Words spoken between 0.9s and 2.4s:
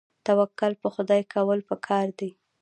خدای کول پکار دي